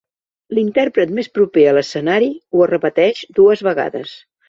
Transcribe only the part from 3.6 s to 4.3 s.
vegades.